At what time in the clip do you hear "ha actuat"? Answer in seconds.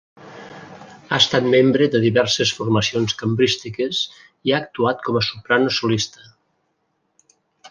4.57-5.05